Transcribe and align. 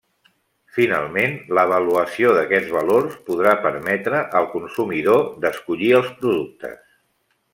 Finalment, 0.77 1.35
l'avaluació 1.57 2.31
d'aquests 2.37 2.71
valors 2.77 3.19
podrà 3.29 3.53
permetre 3.67 4.23
al 4.41 4.49
consumidor 4.55 5.23
d'escollir 5.45 5.93
els 6.01 6.13
productes. 6.23 6.83